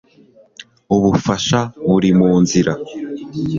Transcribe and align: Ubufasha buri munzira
Ubufasha 0.95 1.59
buri 1.89 2.09
munzira 2.19 2.73